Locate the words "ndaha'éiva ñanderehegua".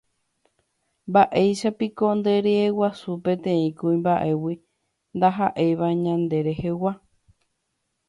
5.15-6.91